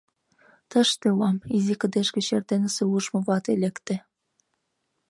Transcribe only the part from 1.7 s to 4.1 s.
кыдеж гыч эрденысе ужмо вате лекте.